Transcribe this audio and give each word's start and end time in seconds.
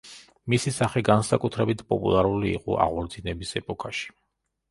მისი 0.51 0.71
სახე 0.75 1.01
განსაკუთრებით 1.09 1.83
პოპულარული 1.91 2.49
იყო 2.53 2.79
აღორძინების 2.87 3.53
ეპოქაში. 3.63 4.09